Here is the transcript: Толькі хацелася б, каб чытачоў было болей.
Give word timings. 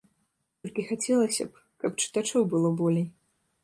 Толькі 0.61 0.85
хацелася 0.93 1.43
б, 1.51 1.67
каб 1.87 1.91
чытачоў 2.05 2.41
было 2.57 2.77
болей. 2.85 3.07